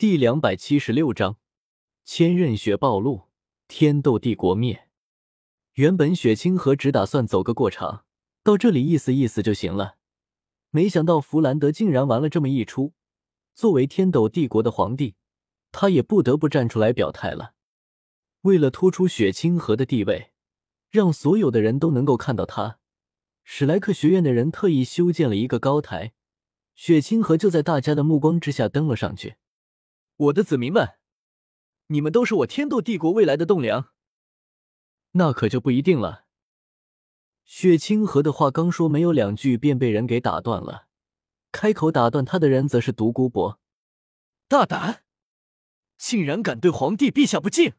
[0.00, 1.36] 第两百七十六章，
[2.06, 3.28] 千仞雪暴露，
[3.68, 4.88] 天斗帝国灭。
[5.74, 8.06] 原本雪清河只打算走个过场，
[8.42, 9.96] 到这里意思意思就行了。
[10.70, 12.94] 没想到弗兰德竟然玩了这么一出。
[13.54, 15.16] 作为天斗帝国的皇帝，
[15.70, 17.52] 他也不得不站出来表态了。
[18.40, 20.30] 为了突出雪清河的地位，
[20.88, 22.78] 让所有的人都能够看到他，
[23.44, 26.14] 史莱克学院的人特意修建了一个高台，
[26.74, 29.34] 雪清河就在大家的目光之下登了上去。
[30.20, 30.98] 我的子民们，
[31.86, 33.90] 你们都是我天斗帝国未来的栋梁。
[35.12, 36.26] 那可就不一定了。
[37.46, 40.88] 雪清河的话刚说没有两句，便被人给打断了。
[41.52, 43.58] 开口打断他的人，则是独孤博。
[44.46, 45.04] 大胆，
[45.96, 47.72] 竟然敢对皇帝陛下不敬！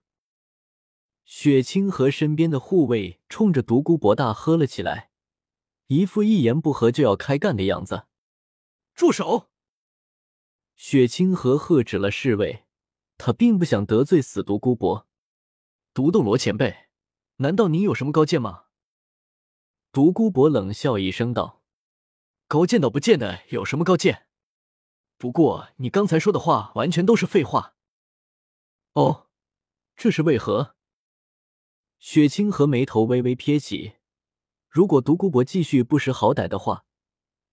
[1.24, 5.12] 雪清河身边的护卫冲着独孤博大喝了起来，
[5.88, 8.08] 一副一言不合就要开干的样子。
[8.96, 9.51] 住手！
[10.84, 12.66] 雪清河喝止了侍卫，
[13.20, 15.08] 他并不想得罪死独孤博。
[15.94, 16.88] 独斗罗前辈，
[17.36, 18.64] 难道您有什么高见吗？
[19.92, 21.62] 独孤博冷笑一声道
[22.50, 24.26] ：“高见倒不见得有什么高见，
[25.20, 27.76] 不过你刚才说的话完全都是废话。”
[28.94, 29.28] 哦，
[29.96, 30.76] 这是为何？
[32.00, 33.98] 雪清河眉头微微撇起。
[34.68, 36.86] 如果独孤博继续不识好歹的话，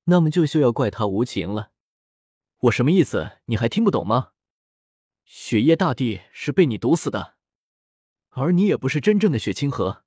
[0.05, 1.73] 那么就休要怪他无情了。
[2.62, 3.39] 我什么意思？
[3.45, 4.33] 你还听不懂吗？
[5.25, 7.37] 雪夜大帝是被你毒死的，
[8.31, 10.03] 而你也不是真正的雪清河。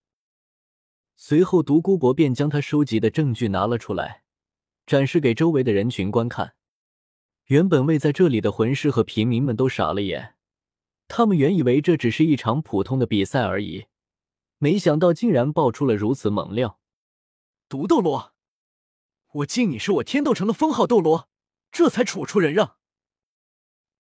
[1.16, 4.24] 随后，独孤博便将他收集的证据拿了出来，
[4.86, 6.56] 展示给周围的人群观看。
[7.46, 10.36] 原本位在这里的魂师和平民们都傻了眼，
[11.08, 13.86] 他们原以为这只是一场普通的比赛而已，
[14.58, 16.82] 没想到竟然爆出了如此猛料。
[17.70, 18.34] 毒斗罗，
[19.36, 21.31] 我敬你是我天斗城的封号斗罗。
[21.72, 22.78] 这才处处忍让，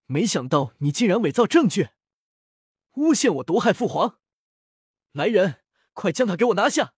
[0.06, 1.90] 没想到你竟然伪造证据，
[2.92, 4.20] 诬陷我毒害父皇！
[5.14, 5.64] 来人，
[5.94, 6.94] 快将他给我拿下！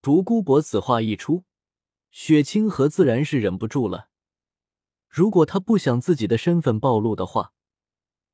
[0.00, 1.44] 独孤博此话一出，
[2.10, 4.08] 雪清河自然是忍不住了。
[5.08, 7.52] 如果他不想自己的身份暴露的话，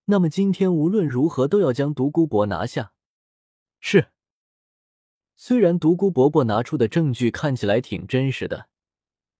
[0.05, 2.93] 那么今天无论如何都要将独孤博拿下。
[3.81, 4.13] 是。
[5.35, 8.69] 虽然独孤伯伯拿出的证据看起来挺真实的，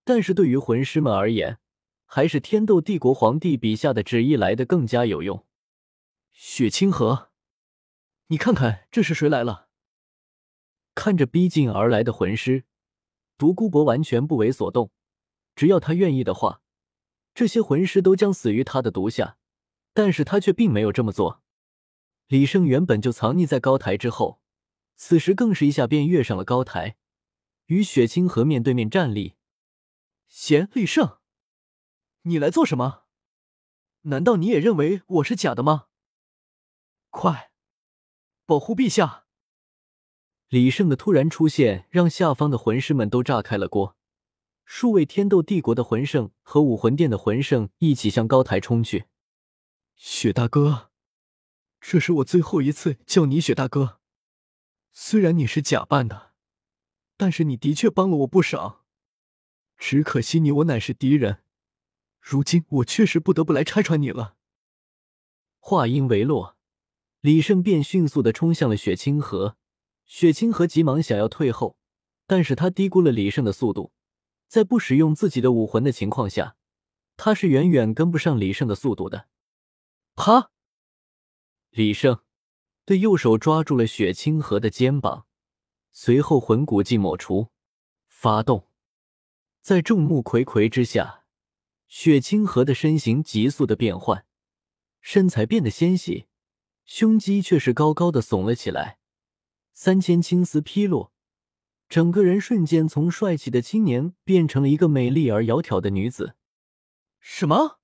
[0.05, 1.59] 但是对于魂师们而言，
[2.11, 5.47] 还是天斗帝国皇帝笔下的旨意来的更加有用。
[6.33, 7.31] 雪清河，
[8.29, 9.69] 你看看这是谁来了？
[10.95, 12.65] 看着逼近而来的魂师，
[13.37, 14.91] 独孤博完全不为所动。
[15.55, 16.63] 只要他愿意的话，
[17.35, 19.37] 这些魂师都将死于他的毒下。
[19.93, 21.43] 但是他却并没有这么做。
[22.29, 24.41] 李胜原本就藏匿在高台之后，
[24.97, 26.97] 此时更是一下便跃上了高台，
[27.67, 29.35] 与雪清河面对面站立。
[30.29, 31.18] 贤李胜。
[32.29, 33.05] 你来做什么？
[34.03, 35.87] 难道你也认为我是假的吗？
[37.09, 37.53] 快，
[38.45, 39.25] 保护陛下！
[40.49, 43.97] 李胜的突然出现让下方的魂师们都炸开了锅，
[44.67, 49.07] 数位天斗帝国的魂圣和武魂殿的魂圣一起向高台冲去。
[49.97, 50.91] 雪大哥，
[51.81, 54.01] 这是我最后一次叫你雪大哥。
[54.93, 56.33] 虽然你是假扮的，
[57.17, 58.85] 但是你的确帮了我不少。
[59.79, 61.43] 只可惜你我乃是敌人。
[62.31, 64.37] 如今我确实不得不来拆穿你了。
[65.61, 66.59] 话音未落，
[67.23, 69.57] 李胜便迅速的冲向了雪清河。
[70.05, 71.79] 雪清河急忙想要退后，
[72.27, 73.95] 但是他低估了李胜的速度，
[74.47, 76.57] 在不使用自己的武魂的情况下，
[77.17, 79.29] 他是远远跟不上李胜的速度的。
[80.15, 80.51] 啪！
[81.71, 82.21] 李胜
[82.85, 85.25] 的右手抓住了雪清河的肩膀，
[85.93, 87.49] 随后魂骨寂抹除，
[88.07, 88.69] 发动，
[89.63, 91.18] 在众目睽睽之下。
[91.89, 94.27] 雪清河的身形急速的变换，
[95.01, 96.27] 身材变得纤细，
[96.85, 98.99] 胸肌却是高高的耸了起来，
[99.73, 101.13] 三千青丝披落，
[101.89, 106.37] 整个人瞬间从帅气的青年变成了一个美丽而窈窕的女子。
[107.19, 107.79] 什么？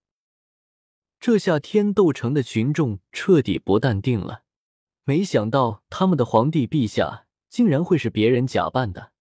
[1.18, 4.44] 这下天斗城的群众彻底不淡定了，
[5.04, 9.13] 没想到他们的皇帝陛下竟然会是别人假扮的。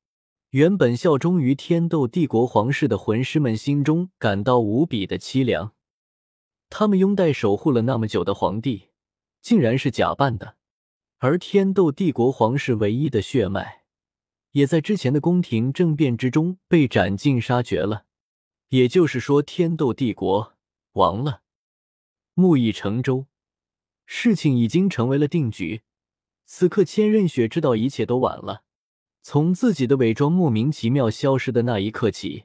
[0.53, 5.73] 原本效忠于天斗帝国皇室的魂师们心中感到无比的凄凉，
[6.69, 8.89] 他们拥戴守护了那么久的皇帝，
[9.41, 10.57] 竟然是假扮的，
[11.17, 13.85] 而天斗帝国皇室唯一的血脉，
[14.51, 18.05] 也在之前的宫廷政变之中被斩尽杀绝了。
[18.69, 20.53] 也就是说，天斗帝国
[20.91, 21.41] 亡了。
[22.35, 23.25] 木已成舟，
[24.05, 25.81] 事情已经成为了定局。
[26.45, 28.61] 此刻，千仞雪知道一切都晚了。
[29.25, 32.43] 从自己的伪装莫名其妙消失的那一刻起，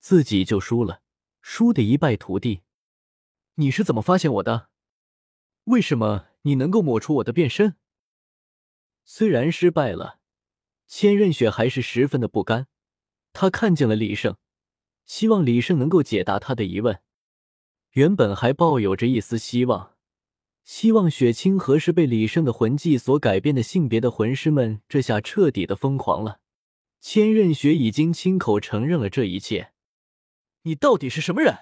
[0.00, 1.02] 自己就输了，
[1.42, 2.62] 输得一败涂地。
[3.56, 4.70] 你是怎么发现我的？
[5.64, 7.76] 为什么你能够抹除我的变身？
[9.04, 10.18] 虽然失败了，
[10.86, 12.68] 千仞雪还是十分的不甘。
[13.34, 14.38] 他看见了李胜，
[15.04, 17.02] 希望李胜能够解答他的疑问。
[17.90, 19.91] 原本还抱有着一丝希望，
[20.64, 26.40] 希望雪清河是被李胜的魂技所改变的性别的魂师们，这下彻底的疯狂了。
[27.00, 29.72] 千仞雪已经亲口承认了这一切。
[30.62, 31.58] 你到底是什么人？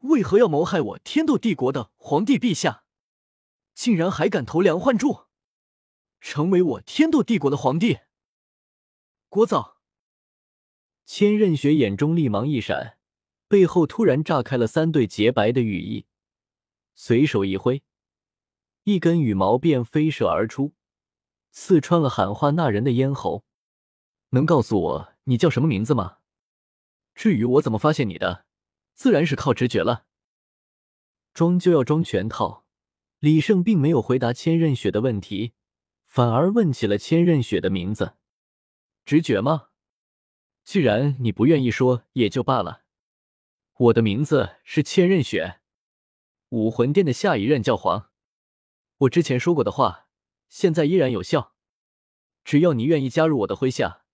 [0.00, 2.84] 为何要谋害我天斗帝国的皇帝陛下？
[3.74, 5.26] 竟然还敢投梁换柱，
[6.20, 7.98] 成为我天斗帝国的皇帝？
[9.28, 9.74] 聒噪！
[11.04, 12.96] 千仞雪眼中厉芒一闪，
[13.48, 16.06] 背后突然炸开了三对洁白的羽翼，
[16.94, 17.82] 随手一挥，
[18.84, 20.74] 一根羽毛便飞射而出，
[21.50, 23.44] 刺穿了喊话那人的咽喉。
[24.30, 26.18] 能告诉我你叫什么名字吗？
[27.14, 28.46] 至于我怎么发现你的，
[28.94, 30.06] 自然是靠直觉了。
[31.34, 32.66] 装就要装全套。
[33.18, 35.52] 李胜并没有回答千仞雪的问题，
[36.06, 38.16] 反而问起了千仞雪的名字。
[39.04, 39.68] 直觉吗？
[40.64, 42.82] 既然你不愿意说，也就罢了。
[43.74, 45.60] 我的名字是千仞雪，
[46.52, 48.10] 武魂殿的下一任教皇。
[48.98, 50.08] 我之前说过的话，
[50.50, 51.54] 现在依然有效。
[52.44, 54.04] 只要你愿意加入我的麾下，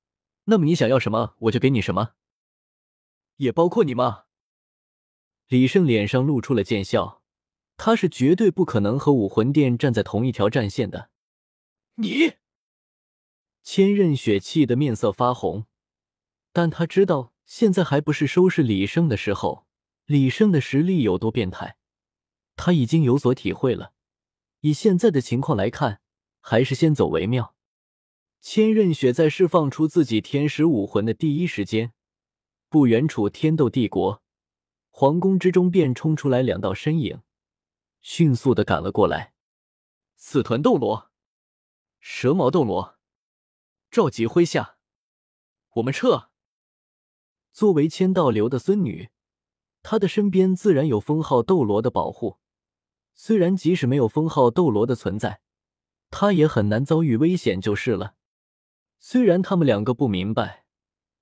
[0.45, 2.13] 那么你想要什么，我就给你什么。
[3.39, 4.27] 也包括你吗？
[5.49, 7.25] 李胜脸上露出了贱笑，
[7.77, 11.11] 他是绝对不可能和武魂殿站在同一条战线的。
[11.97, 12.35] 你，
[13.65, 15.67] 千仞雪气得面色发红，
[16.53, 19.67] 但他知道现在还不是收拾李胜的时候。
[20.05, 21.78] 李胜的实力有多变态，
[22.59, 23.95] 他已经有所体会了。
[24.61, 26.03] 以现在的情况来看，
[26.41, 27.55] 还是先走为妙。
[28.41, 31.95] 千仞雪在释放出自己天使武魂的第一时间。
[32.69, 34.23] 不远处，天斗帝国
[34.91, 37.23] 皇宫之中便冲出来两道身影，
[38.01, 39.33] 迅速的赶了过来。
[40.17, 41.13] 死团斗罗，
[42.01, 42.99] 蛇矛斗罗，
[43.89, 44.77] 召集麾下，
[45.75, 46.31] 我们撤。
[47.53, 49.11] 作为千道流的孙女，
[49.83, 52.39] 她的身边自然有封号斗罗的保护。
[53.21, 55.41] 虽然即使没有封号斗罗的存在，
[56.09, 58.15] 他也很难遭遇危险就是了。
[59.01, 60.67] 虽然他们两个不明白。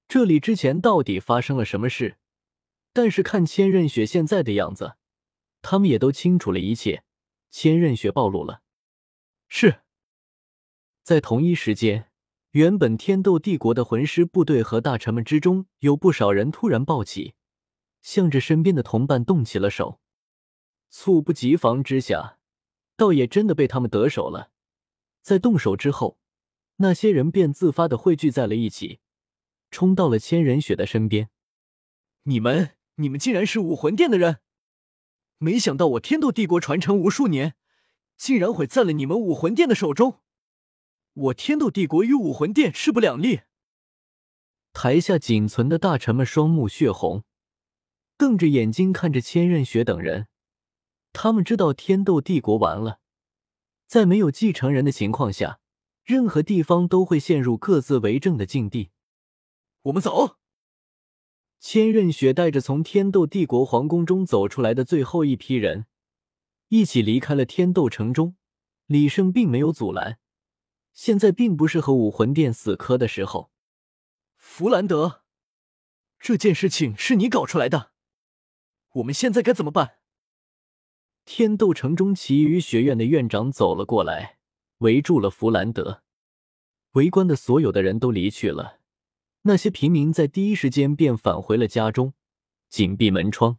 [0.06, 2.18] 这里之前到底发生了什么事？
[2.92, 4.96] 但是看千仞雪现在的样子，
[5.62, 7.02] 他们也都清楚了一切。
[7.50, 8.60] 千仞雪暴露了，
[9.48, 9.80] 是
[11.02, 12.10] 在同一时间，
[12.50, 17.32] 原本天斗帝国的魂师部队和大臣们之中，有不少人突然暴起，
[18.02, 19.98] 向着身边的同伴动起了手。
[20.88, 22.38] 猝不及防之下，
[22.96, 24.50] 倒也真的被他们得手了。
[25.22, 26.18] 在动手之后，
[26.76, 29.00] 那些人便自发的汇聚在了一起。
[29.70, 31.28] 冲到了千人雪的身边，
[32.22, 34.38] 你们，你们竟然是武魂殿的人！
[35.38, 37.56] 没想到我天斗帝国传承无数年，
[38.16, 40.20] 竟然毁在了你们武魂殿的手中。
[41.12, 43.40] 我天斗帝国与武魂殿势不两立。
[44.72, 47.24] 台下仅存的大臣们双目血红，
[48.16, 50.28] 瞪着眼睛看着千仞雪等人。
[51.18, 53.00] 他们知道天斗帝国完了，
[53.86, 55.60] 在没有继承人的情况下，
[56.04, 58.90] 任何地方都会陷入各自为政的境地。
[59.84, 60.36] 我们走。
[61.58, 65.86] 千仞雪带着从天斗帝国皇宫中走出来的最后一批人，
[66.68, 68.36] 一起离开了天斗城中。
[68.84, 70.18] 李胜并没有阻拦。
[70.92, 73.50] 现在并不是和武魂殿死磕的时候。
[74.36, 75.22] 弗兰德，
[76.20, 77.92] 这件事情是你搞出来的，
[78.96, 79.95] 我们现在该怎么办？
[81.26, 84.38] 天斗城中其余学院的院长走了过来，
[84.78, 86.04] 围住了弗兰德。
[86.92, 88.78] 围观的所有的人都离去了。
[89.42, 92.14] 那些平民在第一时间便返回了家中，
[92.68, 93.58] 紧闭门窗。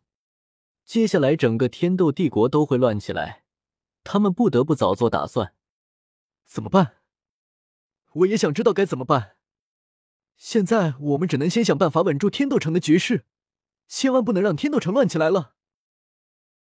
[0.86, 3.44] 接下来，整个天斗帝国都会乱起来，
[4.06, 5.54] 他们不得不早做打算。
[6.46, 6.94] 怎么办？
[8.14, 9.36] 我也想知道该怎么办。
[10.38, 13.26] 现在我们只能先想办法稳住天斗城的局势，
[13.90, 15.57] 千万不能让天斗城乱起来了。